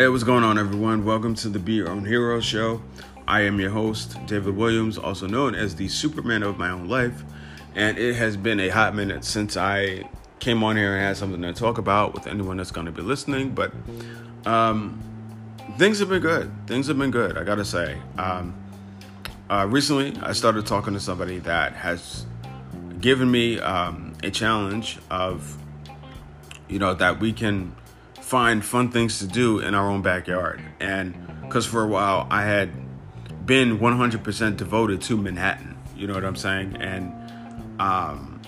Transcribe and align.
Hey, 0.00 0.08
what's 0.08 0.24
going 0.24 0.44
on, 0.44 0.56
everyone? 0.56 1.04
Welcome 1.04 1.34
to 1.34 1.50
the 1.50 1.58
Be 1.58 1.74
Your 1.74 1.90
Own 1.90 2.06
Hero 2.06 2.40
show. 2.40 2.80
I 3.28 3.42
am 3.42 3.60
your 3.60 3.68
host, 3.68 4.16
David 4.24 4.56
Williams, 4.56 4.96
also 4.96 5.26
known 5.26 5.54
as 5.54 5.76
the 5.76 5.88
Superman 5.88 6.42
of 6.42 6.56
my 6.56 6.70
own 6.70 6.88
life. 6.88 7.22
And 7.74 7.98
it 7.98 8.14
has 8.14 8.34
been 8.34 8.60
a 8.60 8.70
hot 8.70 8.94
minute 8.94 9.26
since 9.26 9.58
I 9.58 10.08
came 10.38 10.64
on 10.64 10.78
here 10.78 10.94
and 10.94 11.02
had 11.02 11.18
something 11.18 11.42
to 11.42 11.52
talk 11.52 11.76
about 11.76 12.14
with 12.14 12.26
anyone 12.26 12.56
that's 12.56 12.70
going 12.70 12.86
to 12.86 12.92
be 12.92 13.02
listening. 13.02 13.50
But 13.50 13.74
um, 14.46 14.98
things 15.76 15.98
have 15.98 16.08
been 16.08 16.22
good. 16.22 16.50
Things 16.66 16.86
have 16.86 16.96
been 16.96 17.10
good, 17.10 17.36
I 17.36 17.44
gotta 17.44 17.66
say. 17.66 17.98
Um, 18.16 18.54
uh, 19.50 19.66
recently, 19.68 20.16
I 20.22 20.32
started 20.32 20.64
talking 20.64 20.94
to 20.94 21.00
somebody 21.00 21.40
that 21.40 21.74
has 21.74 22.24
given 23.02 23.30
me 23.30 23.60
um, 23.60 24.14
a 24.22 24.30
challenge 24.30 24.98
of, 25.10 25.58
you 26.70 26.78
know, 26.78 26.94
that 26.94 27.20
we 27.20 27.34
can 27.34 27.76
find 28.30 28.64
fun 28.64 28.92
things 28.92 29.18
to 29.18 29.26
do 29.26 29.58
in 29.58 29.74
our 29.74 29.88
own 29.88 30.02
backyard. 30.02 30.62
And 30.78 31.16
because 31.42 31.66
for 31.66 31.82
a 31.82 31.88
while 31.88 32.28
I 32.30 32.44
had 32.44 32.70
been 33.44 33.80
100% 33.80 34.56
devoted 34.56 35.02
to 35.02 35.16
Manhattan, 35.16 35.76
you 35.96 36.06
know 36.06 36.14
what 36.14 36.24
I'm 36.24 36.36
saying? 36.36 36.76
And 36.76 37.12
um, 37.80 38.40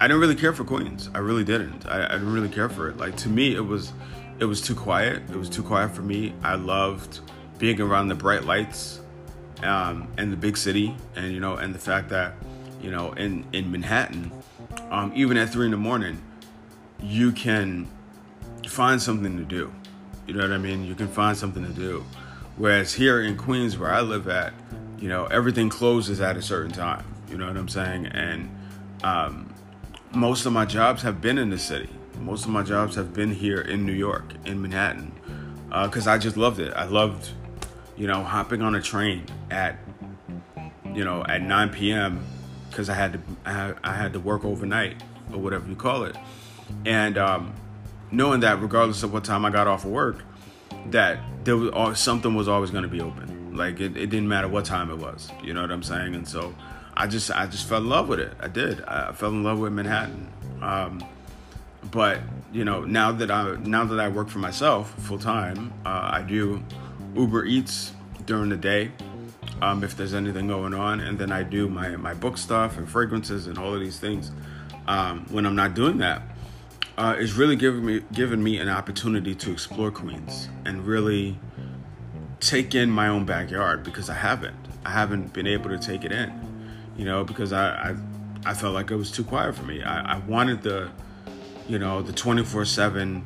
I 0.00 0.08
didn't 0.08 0.18
really 0.18 0.34
care 0.34 0.54
for 0.54 0.64
Queens. 0.64 1.10
I 1.14 1.18
really 1.18 1.44
didn't. 1.44 1.84
I, 1.84 2.06
I 2.06 2.12
didn't 2.12 2.32
really 2.32 2.48
care 2.48 2.70
for 2.70 2.88
it. 2.88 2.96
Like 2.96 3.18
to 3.18 3.28
me, 3.28 3.54
it 3.54 3.66
was 3.66 3.92
it 4.38 4.46
was 4.46 4.62
too 4.62 4.74
quiet. 4.74 5.22
It 5.28 5.36
was 5.36 5.50
too 5.50 5.62
quiet 5.62 5.94
for 5.94 6.00
me. 6.00 6.32
I 6.42 6.54
loved 6.54 7.20
being 7.58 7.82
around 7.82 8.08
the 8.08 8.14
bright 8.14 8.46
lights 8.46 9.00
um, 9.62 10.08
and 10.16 10.32
the 10.32 10.38
big 10.38 10.56
city, 10.56 10.96
and 11.16 11.34
you 11.34 11.40
know, 11.40 11.56
and 11.56 11.74
the 11.74 11.78
fact 11.78 12.08
that 12.08 12.32
you 12.80 12.90
know, 12.90 13.12
in 13.12 13.44
in 13.52 13.70
Manhattan, 13.70 14.32
um, 14.90 15.12
even 15.14 15.36
at 15.36 15.50
three 15.50 15.66
in 15.66 15.70
the 15.70 15.76
morning, 15.76 16.22
you 17.02 17.32
can 17.32 17.88
find 18.68 19.00
something 19.00 19.36
to 19.36 19.44
do. 19.44 19.72
You 20.26 20.34
know 20.34 20.42
what 20.42 20.52
I 20.52 20.58
mean? 20.58 20.84
You 20.84 20.94
can 20.94 21.08
find 21.08 21.36
something 21.36 21.64
to 21.64 21.72
do. 21.72 22.04
Whereas 22.56 22.94
here 22.94 23.20
in 23.20 23.36
Queens, 23.36 23.78
where 23.78 23.90
I 23.90 24.00
live 24.00 24.28
at, 24.28 24.52
you 24.98 25.08
know, 25.08 25.26
everything 25.26 25.68
closes 25.68 26.20
at 26.20 26.36
a 26.36 26.42
certain 26.42 26.72
time. 26.72 27.04
You 27.28 27.38
know 27.38 27.46
what 27.46 27.56
I'm 27.56 27.68
saying? 27.68 28.06
And 28.06 28.50
um, 29.02 29.54
most 30.12 30.46
of 30.46 30.52
my 30.52 30.64
jobs 30.64 31.02
have 31.02 31.20
been 31.20 31.38
in 31.38 31.50
the 31.50 31.58
city. 31.58 31.88
Most 32.18 32.44
of 32.44 32.50
my 32.50 32.62
jobs 32.62 32.96
have 32.96 33.14
been 33.14 33.32
here 33.32 33.60
in 33.60 33.86
New 33.86 33.92
York, 33.92 34.34
in 34.44 34.60
Manhattan, 34.60 35.12
because 35.68 36.06
uh, 36.06 36.12
I 36.12 36.18
just 36.18 36.36
loved 36.36 36.60
it. 36.60 36.72
I 36.74 36.84
loved, 36.84 37.30
you 37.96 38.06
know, 38.06 38.22
hopping 38.22 38.60
on 38.60 38.74
a 38.74 38.82
train 38.82 39.24
at, 39.50 39.78
you 40.92 41.04
know, 41.04 41.24
at 41.24 41.40
9 41.40 41.70
p.m. 41.70 42.24
because 42.68 42.90
I 42.90 42.94
had 42.94 43.14
to 43.14 43.20
I 43.46 43.52
had, 43.52 43.76
I 43.82 43.94
had 43.94 44.12
to 44.12 44.20
work 44.20 44.44
overnight 44.44 45.02
or 45.32 45.38
whatever 45.38 45.66
you 45.66 45.76
call 45.76 46.04
it 46.04 46.16
and 46.84 47.18
um, 47.18 47.54
knowing 48.10 48.40
that 48.40 48.60
regardless 48.60 49.02
of 49.02 49.12
what 49.12 49.24
time 49.24 49.44
I 49.44 49.50
got 49.50 49.66
off 49.66 49.84
of 49.84 49.90
work, 49.90 50.22
that 50.86 51.20
there 51.44 51.56
was 51.56 51.70
always, 51.70 51.98
something 51.98 52.34
was 52.34 52.48
always 52.48 52.70
going 52.70 52.82
to 52.82 52.88
be 52.88 53.00
open. 53.00 53.56
Like 53.56 53.80
it, 53.80 53.96
it 53.96 54.06
didn't 54.10 54.28
matter 54.28 54.48
what 54.48 54.64
time 54.64 54.90
it 54.90 54.98
was. 54.98 55.30
You 55.42 55.54
know 55.54 55.62
what 55.62 55.70
I'm 55.70 55.82
saying? 55.82 56.14
And 56.14 56.26
so 56.26 56.54
I 56.94 57.06
just 57.06 57.30
I 57.30 57.46
just 57.46 57.68
fell 57.68 57.78
in 57.78 57.88
love 57.88 58.08
with 58.08 58.20
it. 58.20 58.32
I 58.40 58.48
did. 58.48 58.82
I 58.84 59.12
fell 59.12 59.30
in 59.30 59.42
love 59.42 59.58
with 59.58 59.72
Manhattan. 59.72 60.28
Um, 60.62 61.04
but 61.90 62.20
you 62.52 62.64
know 62.64 62.84
now 62.84 63.12
that 63.12 63.30
I 63.30 63.56
now 63.56 63.84
that 63.84 63.98
I 63.98 64.08
work 64.08 64.28
for 64.28 64.38
myself 64.38 64.94
full 65.02 65.18
time, 65.18 65.72
uh, 65.84 66.10
I 66.12 66.22
do 66.22 66.62
Uber 67.16 67.44
Eats 67.44 67.92
during 68.26 68.50
the 68.50 68.56
day. 68.56 68.92
Um, 69.62 69.84
if 69.84 69.96
there's 69.96 70.14
anything 70.14 70.48
going 70.48 70.72
on, 70.72 71.00
and 71.00 71.18
then 71.18 71.32
I 71.32 71.42
do 71.42 71.68
my 71.68 71.96
my 71.96 72.14
book 72.14 72.38
stuff 72.38 72.78
and 72.78 72.88
fragrances 72.88 73.46
and 73.46 73.58
all 73.58 73.74
of 73.74 73.80
these 73.80 73.98
things. 73.98 74.30
Um, 74.86 75.26
when 75.30 75.46
I'm 75.46 75.56
not 75.56 75.74
doing 75.74 75.98
that, 75.98 76.22
uh, 77.00 77.14
is 77.14 77.32
really 77.32 77.56
given 77.56 77.84
me 77.84 78.02
giving 78.12 78.42
me 78.42 78.58
an 78.58 78.68
opportunity 78.68 79.34
to 79.34 79.50
explore 79.50 79.90
Queens 79.90 80.50
and 80.66 80.86
really 80.86 81.38
take 82.40 82.74
in 82.74 82.90
my 82.90 83.08
own 83.08 83.24
backyard 83.24 83.82
because 83.82 84.10
I 84.10 84.14
haven't. 84.14 84.56
I 84.84 84.90
haven't 84.90 85.32
been 85.32 85.46
able 85.46 85.70
to 85.70 85.78
take 85.78 86.04
it 86.04 86.12
in, 86.12 86.30
you 86.98 87.06
know, 87.06 87.24
because 87.24 87.54
I 87.54 87.94
I, 88.44 88.50
I 88.50 88.54
felt 88.54 88.74
like 88.74 88.90
it 88.90 88.96
was 88.96 89.10
too 89.10 89.24
quiet 89.24 89.54
for 89.54 89.62
me. 89.62 89.82
I, 89.82 90.16
I 90.16 90.18
wanted 90.18 90.62
the, 90.62 90.90
you 91.66 91.78
know, 91.78 92.02
the 92.02 92.12
twenty 92.12 92.44
four 92.44 92.66
seven, 92.66 93.24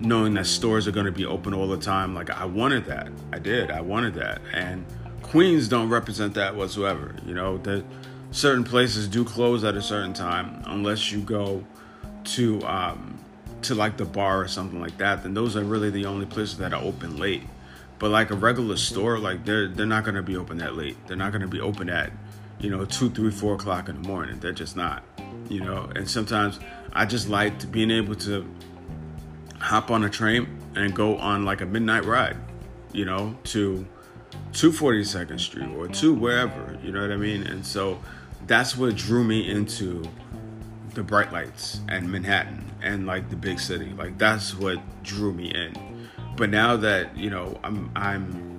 knowing 0.00 0.34
that 0.34 0.46
stores 0.46 0.88
are 0.88 0.92
going 0.92 1.06
to 1.06 1.12
be 1.12 1.24
open 1.24 1.54
all 1.54 1.68
the 1.68 1.78
time. 1.78 2.12
Like 2.12 2.30
I 2.30 2.44
wanted 2.44 2.86
that. 2.86 3.08
I 3.32 3.38
did. 3.38 3.70
I 3.70 3.82
wanted 3.82 4.14
that, 4.14 4.40
and 4.52 4.84
Queens 5.22 5.68
don't 5.68 5.90
represent 5.90 6.34
that 6.34 6.56
whatsoever. 6.56 7.14
You 7.24 7.34
know, 7.34 7.56
that 7.58 7.84
certain 8.32 8.64
places 8.64 9.06
do 9.06 9.24
close 9.24 9.62
at 9.62 9.76
a 9.76 9.82
certain 9.82 10.12
time 10.12 10.64
unless 10.66 11.12
you 11.12 11.20
go 11.20 11.64
to 12.24 12.62
um, 12.62 13.18
to 13.62 13.74
like 13.74 13.96
the 13.96 14.04
bar 14.04 14.40
or 14.40 14.48
something 14.48 14.80
like 14.80 14.98
that, 14.98 15.22
then 15.22 15.34
those 15.34 15.56
are 15.56 15.64
really 15.64 15.90
the 15.90 16.06
only 16.06 16.26
places 16.26 16.58
that 16.58 16.72
are 16.72 16.82
open 16.82 17.16
late. 17.16 17.42
But 17.98 18.10
like 18.10 18.30
a 18.30 18.34
regular 18.34 18.76
store, 18.76 19.18
like 19.18 19.44
they're 19.44 19.68
they're 19.68 19.86
not 19.86 20.04
gonna 20.04 20.22
be 20.22 20.36
open 20.36 20.58
that 20.58 20.76
late. 20.76 20.96
They're 21.06 21.16
not 21.16 21.32
gonna 21.32 21.48
be 21.48 21.60
open 21.60 21.90
at, 21.90 22.12
you 22.58 22.70
know, 22.70 22.84
two, 22.84 23.10
three, 23.10 23.30
four 23.30 23.54
o'clock 23.54 23.88
in 23.88 24.02
the 24.02 24.08
morning. 24.08 24.40
They're 24.40 24.52
just 24.52 24.76
not. 24.76 25.04
You 25.48 25.60
know, 25.60 25.90
and 25.96 26.08
sometimes 26.08 26.60
I 26.92 27.06
just 27.06 27.28
like 27.28 27.70
being 27.72 27.90
able 27.90 28.14
to 28.16 28.46
hop 29.58 29.90
on 29.90 30.04
a 30.04 30.08
train 30.10 30.48
and 30.74 30.94
go 30.94 31.16
on 31.18 31.44
like 31.44 31.60
a 31.60 31.66
midnight 31.66 32.04
ride, 32.04 32.36
you 32.92 33.04
know, 33.04 33.36
to 33.44 33.86
to 34.52 34.72
42nd 34.72 35.38
Street 35.38 35.68
or 35.76 35.88
to 35.88 36.14
wherever, 36.14 36.78
you 36.82 36.92
know 36.92 37.02
what 37.02 37.12
I 37.12 37.16
mean? 37.16 37.46
And 37.46 37.64
so 37.64 38.00
that's 38.46 38.76
what 38.76 38.96
drew 38.96 39.22
me 39.22 39.48
into 39.48 40.02
the 40.94 41.02
bright 41.02 41.32
lights 41.32 41.80
and 41.88 42.10
Manhattan 42.10 42.64
and 42.82 43.06
like 43.06 43.30
the 43.30 43.36
big 43.36 43.60
city. 43.60 43.92
Like 43.96 44.18
that's 44.18 44.54
what 44.54 44.80
drew 45.02 45.32
me 45.32 45.52
in. 45.52 46.08
But 46.36 46.50
now 46.50 46.76
that, 46.78 47.16
you 47.16 47.30
know, 47.30 47.58
I'm 47.62 47.90
I'm 47.94 48.50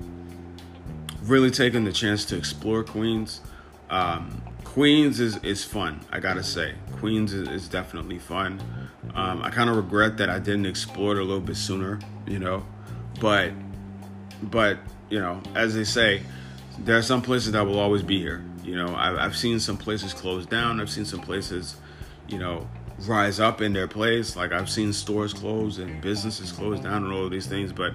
really 1.24 1.52
taking 1.52 1.84
the 1.84 1.92
chance 1.92 2.26
to 2.26 2.38
explore 2.38 2.84
Queens. 2.84 3.42
Um, 3.90 4.42
Queens 4.64 5.20
is, 5.20 5.38
is 5.44 5.66
fun, 5.66 6.00
I 6.12 6.20
gotta 6.20 6.44
say. 6.44 6.76
Queens 6.94 7.34
is, 7.34 7.48
is 7.50 7.68
definitely 7.68 8.20
fun. 8.20 8.62
Um, 9.14 9.42
I 9.42 9.50
kind 9.50 9.70
of 9.70 9.76
regret 9.76 10.18
that 10.18 10.30
I 10.30 10.40
didn't 10.40 10.66
explore 10.66 11.18
it 11.18 11.20
a 11.20 11.24
little 11.24 11.42
bit 11.42 11.58
sooner, 11.58 12.00
you 12.26 12.40
know. 12.40 12.66
But, 13.20 13.52
but 14.44 14.78
you 15.10 15.20
know, 15.20 15.42
as 15.56 15.76
they 15.76 15.84
say, 15.84 16.22
there 16.80 16.98
are 16.98 17.02
some 17.02 17.22
places 17.22 17.52
that 17.52 17.66
will 17.66 17.80
always 17.80 18.02
be 18.02 18.20
here. 18.20 18.44
You 18.64 18.76
know, 18.76 18.96
I've, 18.96 19.18
I've 19.18 19.38
seen 19.38 19.60
some 19.60 19.78
places 19.78 20.14
close 20.14 20.46
down. 20.46 20.80
I've 20.80 20.90
seen 20.90 21.06
some 21.06 21.20
places 21.20 21.76
you 22.28 22.40
know, 22.40 22.68
rise 23.00 23.40
up 23.40 23.62
in 23.62 23.74
their 23.74 23.88
place. 23.88 24.36
Like 24.36 24.52
I've 24.52 24.70
seen 24.70 24.94
stores 24.94 25.34
close 25.34 25.78
and 25.78 26.02
businesses 26.02 26.52
close 26.52 26.80
down 26.80 27.04
and 27.04 27.14
all 27.14 27.26
of 27.26 27.32
these 27.32 27.48
things, 27.48 27.72
but 27.72 27.94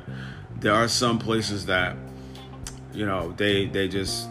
there 0.60 0.72
are 0.72 0.88
some 0.88 1.18
places 1.18 1.66
that, 1.66 1.96
you 2.92 3.06
know, 3.06 3.32
they 3.36 3.66
they 3.66 3.88
just 3.88 4.28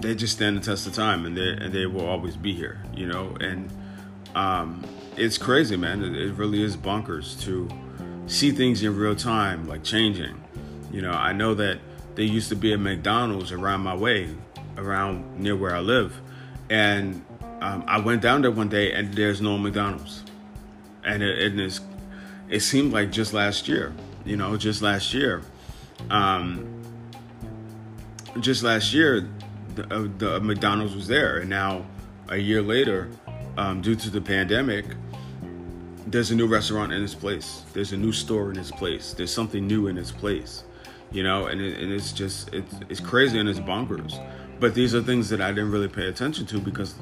they 0.00 0.14
just 0.14 0.34
stand 0.34 0.56
the 0.56 0.60
test 0.60 0.86
of 0.86 0.94
time 0.94 1.24
and 1.26 1.36
they 1.36 1.50
and 1.50 1.72
they 1.72 1.86
will 1.86 2.06
always 2.06 2.36
be 2.36 2.52
here, 2.52 2.82
you 2.94 3.06
know, 3.06 3.36
and 3.40 3.70
um, 4.34 4.82
it's 5.16 5.38
crazy, 5.38 5.76
man. 5.76 6.02
It, 6.02 6.16
it 6.16 6.32
really 6.34 6.62
is 6.62 6.76
bonkers 6.76 7.40
to 7.42 7.68
see 8.26 8.50
things 8.50 8.82
in 8.82 8.96
real 8.96 9.14
time, 9.16 9.66
like 9.68 9.84
changing. 9.84 10.42
You 10.90 11.02
know, 11.02 11.12
I 11.12 11.32
know 11.32 11.54
that 11.54 11.78
there 12.14 12.24
used 12.24 12.48
to 12.50 12.56
be 12.56 12.72
a 12.72 12.78
McDonald's 12.78 13.52
around 13.52 13.80
my 13.80 13.94
way, 13.94 14.34
around 14.76 15.38
near 15.38 15.56
where 15.56 15.74
I 15.74 15.80
live, 15.80 16.20
and 16.68 17.24
um, 17.62 17.84
I 17.86 18.00
went 18.00 18.22
down 18.22 18.42
there 18.42 18.50
one 18.50 18.68
day 18.68 18.92
and 18.92 19.14
there's 19.14 19.40
no 19.40 19.56
McDonald's, 19.56 20.24
and 21.04 21.22
it, 21.22 21.58
it 21.60 21.80
it 22.50 22.60
seemed 22.60 22.92
like 22.92 23.12
just 23.12 23.32
last 23.32 23.68
year, 23.68 23.94
you 24.24 24.36
know, 24.36 24.56
just 24.56 24.82
last 24.82 25.14
year, 25.14 25.42
um, 26.10 26.82
just 28.40 28.64
last 28.64 28.92
year, 28.92 29.28
the, 29.76 29.94
uh, 29.94 30.08
the 30.18 30.40
McDonald's 30.40 30.96
was 30.96 31.06
there, 31.06 31.38
and 31.38 31.48
now 31.48 31.86
a 32.30 32.36
year 32.36 32.62
later, 32.62 33.08
um, 33.56 33.80
due 33.80 33.94
to 33.94 34.10
the 34.10 34.20
pandemic, 34.20 34.84
there's 36.08 36.32
a 36.32 36.34
new 36.34 36.48
restaurant 36.48 36.92
in 36.92 37.04
its 37.04 37.14
place. 37.14 37.62
There's 37.74 37.92
a 37.92 37.96
new 37.96 38.12
store 38.12 38.50
in 38.50 38.58
its 38.58 38.72
place. 38.72 39.14
There's 39.14 39.32
something 39.32 39.68
new 39.68 39.86
in 39.86 39.98
its 39.98 40.10
place, 40.10 40.64
you 41.12 41.22
know, 41.22 41.46
and, 41.46 41.60
it, 41.60 41.78
and 41.78 41.92
it's 41.92 42.10
just 42.10 42.52
it's 42.52 42.74
it's 42.88 43.00
crazy 43.00 43.38
and 43.38 43.48
it's 43.48 43.60
bonkers. 43.60 44.18
But 44.58 44.74
these 44.74 44.94
are 44.94 45.02
things 45.02 45.28
that 45.30 45.40
I 45.40 45.50
didn't 45.50 45.70
really 45.70 45.88
pay 45.88 46.08
attention 46.08 46.46
to 46.46 46.58
because 46.58 46.94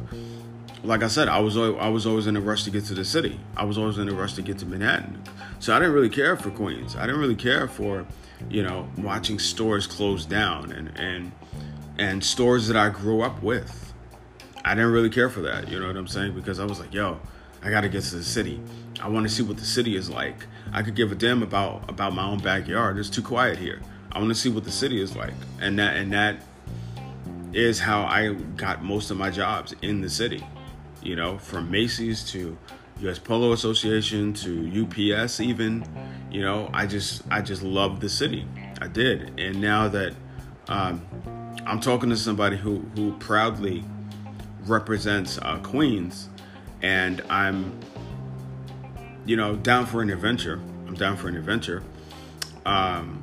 like 0.82 1.02
I 1.02 1.08
said, 1.08 1.28
I 1.28 1.40
was 1.40 1.56
I 1.56 1.88
was 1.88 2.06
always 2.06 2.26
in 2.26 2.36
a 2.36 2.40
rush 2.40 2.64
to 2.64 2.70
get 2.70 2.84
to 2.86 2.94
the 2.94 3.04
city. 3.04 3.38
I 3.56 3.64
was 3.64 3.76
always 3.76 3.98
in 3.98 4.08
a 4.08 4.14
rush 4.14 4.34
to 4.34 4.42
get 4.42 4.58
to 4.58 4.66
Manhattan. 4.66 5.22
So 5.58 5.74
I 5.74 5.78
didn't 5.78 5.94
really 5.94 6.08
care 6.08 6.36
for 6.36 6.50
Queens. 6.50 6.96
I 6.96 7.06
didn't 7.06 7.20
really 7.20 7.36
care 7.36 7.68
for, 7.68 8.06
you 8.48 8.62
know, 8.62 8.88
watching 8.96 9.38
stores 9.38 9.86
close 9.86 10.24
down 10.24 10.72
and 10.72 10.92
and 10.98 11.32
and 11.98 12.24
stores 12.24 12.66
that 12.68 12.76
I 12.76 12.88
grew 12.88 13.20
up 13.20 13.42
with. 13.42 13.92
I 14.64 14.74
didn't 14.74 14.92
really 14.92 15.10
care 15.10 15.28
for 15.28 15.40
that. 15.42 15.68
You 15.68 15.80
know 15.80 15.86
what 15.86 15.96
I'm 15.96 16.06
saying? 16.06 16.34
Because 16.34 16.58
I 16.58 16.64
was 16.64 16.80
like, 16.80 16.94
yo, 16.94 17.18
I 17.62 17.70
got 17.70 17.82
to 17.82 17.88
get 17.88 18.04
to 18.04 18.16
the 18.16 18.24
city. 18.24 18.60
I 19.00 19.08
want 19.08 19.26
to 19.26 19.32
see 19.32 19.42
what 19.42 19.56
the 19.56 19.64
city 19.64 19.96
is 19.96 20.10
like. 20.10 20.46
I 20.72 20.82
could 20.82 20.94
give 20.94 21.12
a 21.12 21.14
damn 21.14 21.42
about 21.42 21.88
about 21.90 22.14
my 22.14 22.24
own 22.24 22.38
backyard. 22.38 22.96
It's 22.98 23.10
too 23.10 23.22
quiet 23.22 23.58
here. 23.58 23.82
I 24.12 24.18
want 24.18 24.30
to 24.30 24.34
see 24.34 24.48
what 24.48 24.64
the 24.64 24.72
city 24.72 25.00
is 25.00 25.14
like. 25.14 25.34
And 25.60 25.78
that 25.78 25.96
and 25.96 26.10
that 26.14 26.36
is 27.52 27.80
how 27.80 28.02
I 28.02 28.32
got 28.56 28.82
most 28.82 29.10
of 29.10 29.16
my 29.18 29.28
jobs 29.28 29.74
in 29.82 30.00
the 30.00 30.08
city 30.08 30.42
you 31.02 31.16
know, 31.16 31.38
from 31.38 31.70
Macy's 31.70 32.24
to 32.32 32.56
U.S. 33.00 33.18
Polo 33.18 33.52
Association 33.52 34.32
to 34.34 34.84
UPS, 34.84 35.40
even, 35.40 35.84
you 36.30 36.42
know, 36.42 36.68
I 36.72 36.86
just 36.86 37.22
I 37.30 37.40
just 37.40 37.62
loved 37.62 38.00
the 38.00 38.08
city. 38.08 38.46
I 38.80 38.88
did, 38.88 39.38
and 39.38 39.60
now 39.60 39.88
that 39.88 40.14
um, 40.68 41.06
I'm 41.66 41.80
talking 41.80 42.10
to 42.10 42.16
somebody 42.16 42.56
who 42.56 42.78
who 42.94 43.12
proudly 43.18 43.84
represents 44.66 45.38
uh, 45.38 45.58
Queens, 45.58 46.28
and 46.82 47.22
I'm 47.28 47.78
you 49.24 49.36
know 49.36 49.56
down 49.56 49.86
for 49.86 50.02
an 50.02 50.10
adventure. 50.10 50.60
I'm 50.86 50.94
down 50.94 51.16
for 51.16 51.28
an 51.28 51.36
adventure. 51.36 51.82
Um, 52.66 53.22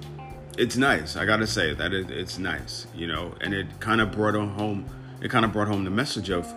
it's 0.58 0.76
nice. 0.76 1.16
I 1.16 1.26
gotta 1.26 1.48
say 1.48 1.74
that 1.74 1.94
it, 1.94 2.10
it's 2.10 2.40
nice, 2.40 2.88
you 2.96 3.08
know, 3.08 3.34
and 3.42 3.54
it 3.54 3.80
kind 3.80 4.02
of 4.02 4.12
brought 4.12 4.36
home. 4.36 4.86
It 5.22 5.30
kind 5.30 5.46
of 5.46 5.52
brought 5.52 5.68
home 5.68 5.84
the 5.84 5.92
message 5.92 6.30
of, 6.30 6.52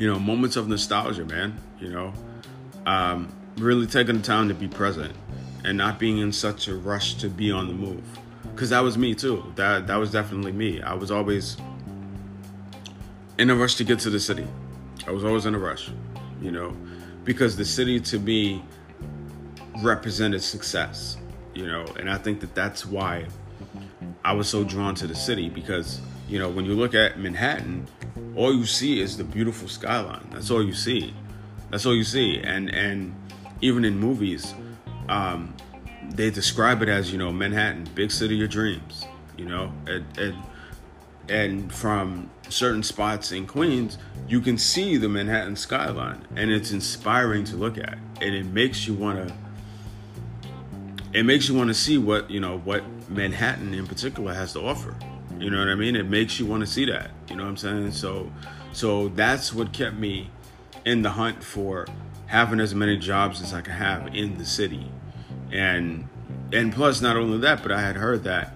you 0.00 0.10
know, 0.10 0.18
moments 0.18 0.56
of 0.56 0.66
nostalgia, 0.66 1.24
man. 1.24 1.56
You 1.78 1.90
know, 1.90 2.12
um, 2.86 3.28
really 3.58 3.86
taking 3.86 4.16
the 4.16 4.22
time 4.22 4.48
to 4.48 4.54
be 4.54 4.66
present 4.66 5.14
and 5.64 5.76
not 5.76 5.98
being 5.98 6.18
in 6.18 6.32
such 6.32 6.68
a 6.68 6.74
rush 6.74 7.14
to 7.16 7.28
be 7.28 7.50
on 7.50 7.68
the 7.68 7.74
move. 7.74 8.02
Cause 8.56 8.70
that 8.70 8.80
was 8.80 8.98
me 8.98 9.14
too. 9.14 9.52
That 9.56 9.86
that 9.86 9.96
was 9.96 10.10
definitely 10.10 10.52
me. 10.52 10.82
I 10.82 10.94
was 10.94 11.10
always 11.10 11.56
in 13.38 13.50
a 13.50 13.54
rush 13.54 13.76
to 13.76 13.84
get 13.84 13.98
to 14.00 14.10
the 14.10 14.20
city. 14.20 14.46
I 15.06 15.12
was 15.12 15.24
always 15.24 15.46
in 15.46 15.54
a 15.54 15.58
rush, 15.58 15.90
you 16.42 16.50
know, 16.50 16.76
because 17.24 17.56
the 17.56 17.64
city 17.64 18.00
to 18.00 18.18
me 18.18 18.62
represented 19.82 20.42
success 20.42 21.16
you 21.54 21.66
know, 21.66 21.84
and 21.98 22.08
I 22.08 22.16
think 22.16 22.40
that 22.40 22.54
that's 22.54 22.86
why 22.86 23.26
I 24.24 24.32
was 24.32 24.48
so 24.48 24.64
drawn 24.64 24.94
to 24.96 25.06
the 25.06 25.14
city 25.14 25.48
because, 25.48 26.00
you 26.30 26.38
know, 26.38 26.48
when 26.48 26.64
you 26.64 26.74
look 26.74 26.94
at 26.94 27.18
Manhattan, 27.18 27.88
all 28.36 28.54
you 28.54 28.64
see 28.64 29.00
is 29.00 29.16
the 29.16 29.24
beautiful 29.24 29.66
skyline. 29.66 30.28
That's 30.30 30.50
all 30.50 30.62
you 30.62 30.72
see. 30.72 31.12
That's 31.70 31.84
all 31.84 31.94
you 31.94 32.04
see. 32.04 32.38
And 32.38 32.72
and 32.72 33.14
even 33.60 33.84
in 33.84 33.98
movies, 33.98 34.54
um, 35.08 35.54
they 36.08 36.30
describe 36.30 36.82
it 36.82 36.88
as, 36.88 37.10
you 37.10 37.18
know, 37.18 37.32
Manhattan, 37.32 37.88
big 37.94 38.12
city 38.12 38.42
of 38.44 38.50
dreams, 38.50 39.04
you 39.36 39.44
know, 39.44 39.72
and, 39.88 40.06
and 40.18 40.36
and 41.28 41.74
from 41.74 42.30
certain 42.48 42.84
spots 42.84 43.32
in 43.32 43.46
Queens, 43.46 43.98
you 44.28 44.40
can 44.40 44.56
see 44.56 44.96
the 44.96 45.08
Manhattan 45.08 45.56
skyline, 45.56 46.26
and 46.36 46.50
it's 46.50 46.70
inspiring 46.70 47.42
to 47.44 47.56
look 47.56 47.76
at, 47.76 47.98
and 48.20 48.34
it 48.34 48.46
makes 48.46 48.86
you 48.86 48.94
want 48.94 49.28
to 49.28 49.34
it 51.12 51.24
makes 51.24 51.48
you 51.48 51.56
want 51.56 51.68
to 51.68 51.74
see 51.74 51.98
what 51.98 52.30
you 52.30 52.38
know 52.38 52.58
what 52.58 52.84
Manhattan 53.08 53.74
in 53.74 53.88
particular 53.88 54.32
has 54.32 54.52
to 54.52 54.60
offer. 54.60 54.94
You 55.40 55.48
know 55.48 55.58
what 55.58 55.68
I 55.68 55.74
mean? 55.74 55.96
It 55.96 56.06
makes 56.06 56.38
you 56.38 56.44
want 56.44 56.60
to 56.60 56.66
see 56.66 56.84
that. 56.84 57.10
You 57.30 57.36
know 57.36 57.44
what 57.44 57.48
I'm 57.48 57.56
saying? 57.56 57.92
So, 57.92 58.30
so 58.72 59.08
that's 59.08 59.54
what 59.54 59.72
kept 59.72 59.96
me 59.96 60.30
in 60.84 61.00
the 61.00 61.10
hunt 61.10 61.42
for 61.42 61.86
having 62.26 62.60
as 62.60 62.74
many 62.74 62.98
jobs 62.98 63.40
as 63.40 63.54
I 63.54 63.62
could 63.62 63.72
have 63.72 64.14
in 64.14 64.36
the 64.36 64.44
city, 64.44 64.86
and 65.50 66.06
and 66.52 66.72
plus 66.72 67.00
not 67.00 67.16
only 67.16 67.38
that, 67.38 67.62
but 67.62 67.72
I 67.72 67.80
had 67.80 67.96
heard 67.96 68.24
that 68.24 68.52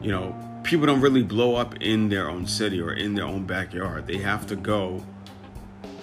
you 0.00 0.10
know 0.10 0.34
people 0.62 0.86
don't 0.86 1.02
really 1.02 1.22
blow 1.22 1.56
up 1.56 1.76
in 1.82 2.08
their 2.08 2.30
own 2.30 2.46
city 2.46 2.80
or 2.80 2.94
in 2.94 3.14
their 3.14 3.26
own 3.26 3.44
backyard. 3.44 4.06
They 4.06 4.16
have 4.16 4.46
to 4.46 4.56
go 4.56 5.04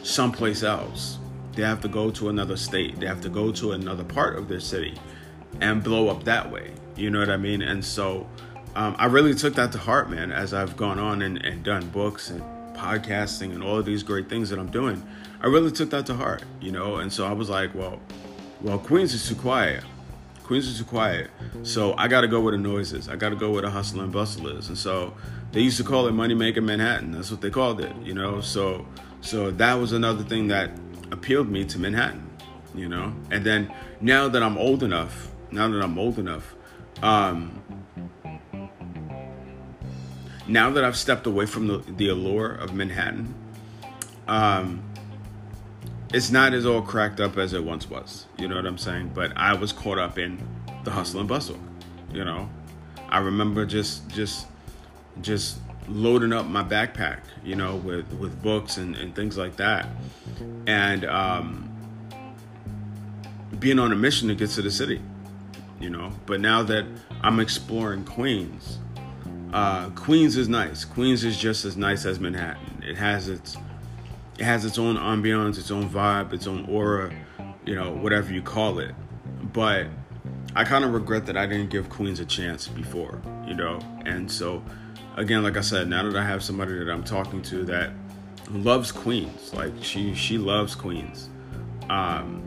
someplace 0.04 0.62
else. 0.62 1.18
They 1.54 1.64
have 1.64 1.82
to 1.82 1.88
go 1.88 2.12
to 2.12 2.30
another 2.30 2.58
state. 2.58 3.00
They 3.00 3.08
have 3.08 3.22
to 3.22 3.30
go 3.30 3.52
to 3.54 3.72
another 3.72 4.04
part 4.04 4.38
of 4.38 4.48
their 4.48 4.60
city 4.60 4.98
and 5.60 5.84
blow 5.84 6.10
up 6.10 6.24
that 6.26 6.50
way. 6.50 6.74
You 6.96 7.10
know 7.10 7.20
what 7.20 7.30
I 7.30 7.38
mean? 7.38 7.62
And 7.62 7.84
so 7.84 8.28
um, 8.76 8.96
I 8.98 9.06
really 9.06 9.34
took 9.34 9.56
that 9.56 9.72
to 9.74 9.78
heart, 9.78 10.10
man, 10.10 10.32
as 10.32 10.54
I've 10.54 10.78
gone 10.78 11.00
on 11.00 11.22
and, 11.22 11.44
and 11.44 11.64
done 11.64 11.90
books 11.90 12.30
and 12.30 12.42
podcasting 12.76 13.52
and 13.52 13.64
all 13.64 13.78
of 13.78 13.86
these 13.86 14.04
great 14.04 14.30
things 14.30 14.50
that 14.50 14.60
I'm 14.60 14.72
doing. 14.72 15.06
I 15.42 15.48
really 15.48 15.72
took 15.72 15.90
that 15.92 16.06
to 16.08 16.16
heart, 16.16 16.44
you 16.60 16.72
know? 16.72 16.98
And 16.98 17.12
so 17.12 17.26
I 17.26 17.34
was 17.34 17.50
like, 17.50 17.74
well, 17.76 18.00
well, 18.62 18.80
Queens 18.80 19.14
is 19.14 19.28
too 19.28 19.36
quiet. 19.36 19.84
Queens 20.44 20.68
is 20.68 20.78
too 20.78 20.86
quiet. 20.86 21.30
So 21.64 21.96
I 21.98 22.08
got 22.08 22.22
to 22.22 22.28
go 22.28 22.42
where 22.42 22.52
the 22.52 22.58
noise 22.58 22.94
is. 22.94 23.10
I 23.10 23.16
got 23.16 23.30
to 23.30 23.36
go 23.36 23.52
where 23.52 23.62
the 23.62 23.70
hustle 23.70 24.02
and 24.02 24.12
bustle 24.12 24.48
is. 24.48 24.68
And 24.70 24.78
so 24.78 25.14
they 25.52 25.62
used 25.62 25.78
to 25.78 25.84
call 25.84 26.08
it 26.08 26.12
Money 26.12 26.34
Making 26.34 26.66
Manhattan. 26.66 27.12
That's 27.12 27.32
what 27.32 27.42
they 27.42 27.50
called 27.50 27.82
it, 27.82 27.96
you 28.04 28.14
know? 28.14 28.42
So, 28.42 28.86
so 29.22 29.52
that 29.52 29.76
was 29.76 29.94
another 29.94 30.24
thing 30.24 30.48
that 30.48 30.72
appealed 31.12 31.50
me 31.50 31.66
to 31.66 31.80
Manhattan, 31.80 32.30
you 32.76 32.88
know? 32.88 33.14
And 33.32 33.46
then 33.46 33.74
now 34.00 34.28
that 34.30 34.42
I'm 34.44 34.58
old 34.58 34.84
enough, 34.84 35.32
now 35.52 35.68
that 35.68 35.82
I'm 35.82 35.98
old 35.98 36.20
enough, 36.20 36.56
um, 37.02 37.61
now 40.48 40.70
that 40.72 40.84
I've 40.84 40.98
stepped 40.98 41.28
away 41.28 41.46
from 41.46 41.68
the, 41.68 41.78
the 41.78 42.10
allure 42.10 42.54
of 42.54 42.74
Manhattan, 42.74 43.34
um, 44.28 44.84
it's 46.14 46.32
not 46.32 46.54
as 46.54 46.66
all 46.66 46.82
cracked 46.82 47.20
up 47.20 47.38
as 47.38 47.54
it 47.54 47.64
once 47.64 47.90
was. 47.90 48.26
You 48.38 48.48
know 48.48 48.56
what 48.56 48.66
I'm 48.66 48.78
saying? 48.78 49.12
But 49.14 49.36
I 49.38 49.54
was 49.54 49.72
caught 49.72 49.98
up 49.98 50.18
in 50.18 50.46
the 50.84 50.92
hustle 50.92 51.20
and 51.20 51.30
bustle. 51.30 51.60
You 52.14 52.26
know, 52.26 52.50
I 53.10 53.20
remember 53.20 53.66
just 53.66 54.10
just 54.10 54.48
just 55.22 55.60
loading 55.88 56.34
up 56.34 56.46
my 56.46 56.64
backpack, 56.64 57.20
you 57.44 57.56
know, 57.56 57.78
with 57.78 58.12
with 58.14 58.42
books 58.42 58.78
and, 58.78 58.96
and 58.96 59.16
things 59.16 59.38
like 59.38 59.56
that, 59.58 59.88
and 60.68 61.06
um, 61.06 61.70
being 63.60 63.80
on 63.80 63.92
a 63.92 63.96
mission 63.96 64.28
to 64.28 64.36
get 64.36 64.50
to 64.52 64.62
the 64.62 64.72
city 64.72 65.02
you 65.82 65.90
know. 65.90 66.12
But 66.26 66.40
now 66.40 66.64
that 66.64 66.86
I'm 67.22 67.40
exploring 67.40 68.06
Queens, 68.06 68.80
uh, 69.54 69.90
Queens 69.92 70.38
is 70.38 70.48
nice. 70.48 70.86
Queens 70.86 71.24
is 71.24 71.38
just 71.38 71.66
as 71.66 71.76
nice 71.76 72.06
as 72.06 72.20
Manhattan. 72.20 72.84
It 72.86 72.98
has 72.98 73.28
its 73.30 73.58
it 74.38 74.46
has 74.46 74.66
its 74.66 74.80
own 74.80 74.96
ambiance, 74.96 75.58
its 75.58 75.72
own 75.72 75.90
vibe, 75.90 76.34
its 76.34 76.48
own 76.48 76.66
aura, 76.66 77.14
you 77.66 77.76
know, 77.76 77.92
whatever 77.92 78.34
you 78.34 78.42
call 78.42 78.80
it. 78.80 78.96
But 79.54 79.88
I 80.56 80.64
kind 80.64 80.84
of 80.84 80.94
regret 80.94 81.26
that 81.28 81.38
I 81.38 81.46
didn't 81.46 81.70
give 81.70 81.90
Queens 81.90 82.20
a 82.20 82.26
chance 82.26 82.68
before, 82.68 83.22
you 83.46 83.54
know. 83.54 83.80
And 84.06 84.32
so, 84.32 84.64
again, 85.16 85.44
like 85.44 85.58
I 85.58 85.62
said, 85.62 85.88
now 85.88 86.04
that 86.04 86.16
I 86.16 86.24
have 86.24 86.44
somebody 86.44 86.74
that 86.80 86.90
I'm 86.90 87.04
talking 87.04 87.42
to 87.44 87.64
that 87.66 87.92
loves 88.50 88.92
Queens, 88.92 89.54
like 89.54 89.74
she 89.82 90.16
she 90.16 90.38
loves 90.38 90.76
Queens. 90.76 91.30
Um, 91.90 92.42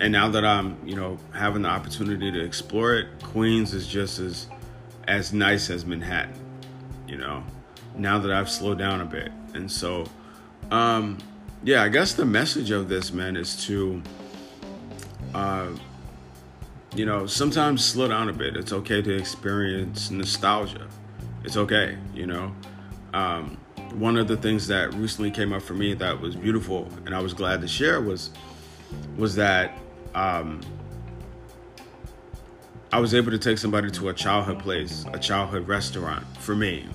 and 0.00 0.12
now 0.12 0.28
that 0.30 0.44
I'm, 0.44 0.76
you 0.84 0.96
know, 0.96 1.18
having 1.32 1.62
the 1.62 1.68
opportunity 1.68 2.32
to 2.32 2.40
explore 2.42 2.94
it, 2.94 3.06
Queens 3.22 3.74
is 3.74 3.86
just 3.86 4.18
as 4.18 4.46
as 5.08 5.32
nice 5.32 5.70
as 5.70 5.84
Manhattan, 5.84 6.34
you 7.06 7.16
know. 7.16 7.42
Now 7.96 8.18
that 8.18 8.32
I've 8.32 8.50
slowed 8.50 8.78
down 8.78 9.00
a 9.00 9.04
bit. 9.04 9.30
And 9.54 9.70
so 9.70 10.06
um 10.70 11.18
yeah, 11.64 11.82
I 11.82 11.88
guess 11.88 12.14
the 12.14 12.24
message 12.24 12.70
of 12.70 12.88
this 12.88 13.12
man 13.12 13.36
is 13.36 13.64
to 13.66 14.02
uh 15.34 15.68
you 16.94 17.06
know, 17.06 17.26
sometimes 17.26 17.82
slow 17.84 18.08
down 18.08 18.28
a 18.28 18.32
bit. 18.34 18.54
It's 18.56 18.72
okay 18.72 19.00
to 19.00 19.16
experience 19.16 20.10
nostalgia. 20.10 20.88
It's 21.44 21.56
okay, 21.56 21.96
you 22.14 22.26
know. 22.26 22.54
Um 23.14 23.58
one 23.94 24.16
of 24.16 24.26
the 24.26 24.36
things 24.36 24.66
that 24.68 24.94
recently 24.94 25.30
came 25.30 25.52
up 25.52 25.62
for 25.62 25.74
me 25.74 25.92
that 25.92 26.18
was 26.18 26.34
beautiful 26.34 26.88
and 27.04 27.14
I 27.14 27.20
was 27.20 27.34
glad 27.34 27.60
to 27.60 27.68
share 27.68 28.00
was 28.00 28.30
was 29.16 29.34
that 29.36 29.78
um, 30.14 30.60
I 32.92 33.00
was 33.00 33.14
able 33.14 33.30
to 33.30 33.38
take 33.38 33.56
somebody 33.56 33.90
to 33.92 34.10
a 34.10 34.14
childhood 34.14 34.58
place, 34.58 35.06
a 35.14 35.18
childhood 35.18 35.66
restaurant 35.66 36.26
for 36.36 36.54
me. 36.54 36.86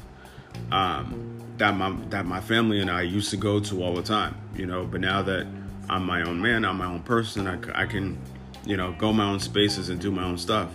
Um, 0.72 1.42
that 1.58 1.76
my 1.76 1.90
that 2.10 2.28
my 2.28 2.40
family 2.40 2.82
and 2.82 2.92
I 2.92 3.02
used 3.02 3.32
to 3.32 3.38
go 3.38 3.60
to 3.62 3.84
all 3.84 3.96
the 3.96 4.04
time, 4.04 4.38
you 4.56 4.68
know. 4.68 4.86
But 4.86 5.02
now 5.02 5.24
that 5.24 5.48
I'm 5.90 6.06
my 6.06 6.22
own 6.22 6.40
man, 6.40 6.66
I'm 6.66 6.78
my 6.78 6.86
own 6.86 7.02
person, 7.02 7.48
I, 7.48 7.58
I 7.82 7.88
can, 7.88 8.20
you 8.64 8.78
know, 8.78 8.92
go 9.00 9.12
my 9.12 9.26
own 9.26 9.40
spaces 9.40 9.90
and 9.90 10.00
do 10.00 10.12
my 10.12 10.24
own 10.24 10.38
stuff. 10.38 10.70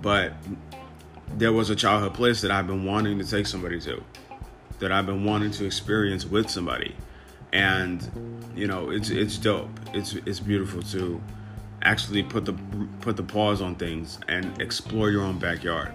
But 0.00 0.32
there 1.36 1.52
was 1.52 1.68
a 1.68 1.76
childhood 1.76 2.14
place 2.14 2.40
that 2.40 2.50
I've 2.50 2.66
been 2.66 2.86
wanting 2.86 3.18
to 3.18 3.28
take 3.28 3.46
somebody 3.46 3.78
to, 3.82 4.02
that 4.78 4.90
I've 4.90 5.06
been 5.06 5.24
wanting 5.24 5.50
to 5.52 5.66
experience 5.66 6.24
with 6.24 6.48
somebody, 6.48 6.94
and 7.52 8.50
you 8.56 8.66
know, 8.66 8.88
it's 8.88 9.10
it's 9.10 9.36
dope. 9.36 9.68
It's 9.92 10.14
it's 10.14 10.40
beautiful 10.40 10.80
too 10.80 11.20
actually 11.82 12.22
put 12.22 12.44
the 12.44 12.54
put 13.00 13.16
the 13.16 13.22
pause 13.22 13.60
on 13.60 13.74
things 13.74 14.18
and 14.28 14.60
explore 14.60 15.10
your 15.10 15.22
own 15.22 15.38
backyard. 15.38 15.94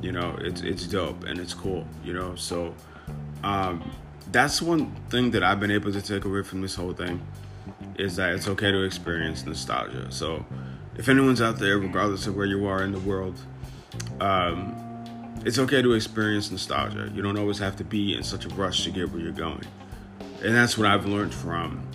You 0.00 0.12
know, 0.12 0.36
it's 0.40 0.62
it's 0.62 0.86
dope 0.86 1.24
and 1.24 1.38
it's 1.38 1.54
cool. 1.54 1.86
You 2.04 2.12
know, 2.12 2.34
so 2.34 2.74
um, 3.42 3.90
that's 4.30 4.62
one 4.62 4.94
thing 5.10 5.30
that 5.32 5.42
I've 5.42 5.60
been 5.60 5.70
able 5.70 5.92
to 5.92 6.02
take 6.02 6.24
away 6.24 6.42
from 6.42 6.60
this 6.62 6.74
whole 6.74 6.92
thing 6.92 7.20
is 7.98 8.16
that 8.16 8.32
it's 8.34 8.48
okay 8.48 8.70
to 8.70 8.82
experience 8.82 9.44
nostalgia. 9.44 10.10
So 10.10 10.44
if 10.96 11.08
anyone's 11.08 11.40
out 11.40 11.58
there, 11.58 11.78
regardless 11.78 12.26
of 12.26 12.36
where 12.36 12.46
you 12.46 12.66
are 12.66 12.82
in 12.82 12.92
the 12.92 13.00
world, 13.00 13.38
um, 14.20 14.78
it's 15.44 15.58
okay 15.58 15.82
to 15.82 15.92
experience 15.92 16.50
nostalgia. 16.50 17.10
You 17.14 17.22
don't 17.22 17.38
always 17.38 17.58
have 17.58 17.76
to 17.76 17.84
be 17.84 18.14
in 18.16 18.22
such 18.22 18.46
a 18.46 18.48
rush 18.50 18.84
to 18.84 18.90
get 18.90 19.10
where 19.10 19.20
you're 19.20 19.32
going. 19.32 19.64
And 20.42 20.54
that's 20.54 20.76
what 20.76 20.86
I've 20.86 21.06
learned 21.06 21.34
from 21.34 21.86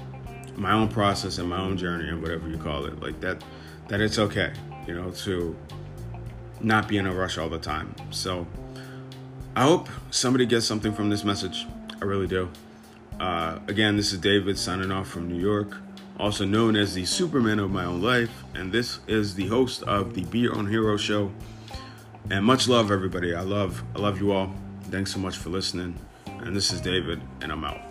my 0.57 0.71
own 0.71 0.87
process 0.87 1.37
and 1.37 1.49
my 1.49 1.59
own 1.59 1.77
journey 1.77 2.07
and 2.09 2.21
whatever 2.21 2.47
you 2.49 2.57
call 2.57 2.85
it 2.85 2.99
like 2.99 3.19
that 3.19 3.43
that 3.87 4.01
it's 4.01 4.19
okay 4.19 4.51
you 4.87 4.93
know 4.93 5.09
to 5.11 5.55
not 6.61 6.87
be 6.87 6.97
in 6.97 7.05
a 7.05 7.13
rush 7.13 7.37
all 7.37 7.49
the 7.49 7.59
time 7.59 7.93
so 8.11 8.45
i 9.55 9.63
hope 9.63 9.87
somebody 10.11 10.45
gets 10.45 10.65
something 10.65 10.93
from 10.93 11.09
this 11.09 11.23
message 11.23 11.67
i 12.01 12.05
really 12.05 12.27
do 12.27 12.49
uh, 13.19 13.59
again 13.67 13.95
this 13.95 14.11
is 14.11 14.19
david 14.19 14.57
signing 14.57 14.91
off 14.91 15.07
from 15.07 15.27
new 15.27 15.39
york 15.39 15.77
also 16.19 16.45
known 16.45 16.75
as 16.75 16.93
the 16.93 17.05
Superman 17.05 17.59
of 17.59 17.71
my 17.71 17.85
own 17.85 18.01
life, 18.01 18.43
and 18.55 18.71
this 18.71 18.99
is 19.07 19.35
the 19.35 19.47
host 19.47 19.83
of 19.83 20.13
the 20.13 20.23
Be 20.25 20.39
Your 20.39 20.55
Own 20.55 20.67
Hero 20.67 20.97
show. 20.97 21.31
And 22.29 22.43
much 22.43 22.67
love, 22.67 22.91
everybody. 22.91 23.33
I 23.33 23.41
love, 23.41 23.83
I 23.95 23.99
love 23.99 24.19
you 24.19 24.31
all. 24.31 24.53
Thanks 24.83 25.13
so 25.13 25.19
much 25.19 25.37
for 25.37 25.49
listening. 25.49 25.95
And 26.25 26.55
this 26.55 26.71
is 26.71 26.81
David, 26.81 27.21
and 27.41 27.51
I'm 27.51 27.63
out. 27.63 27.86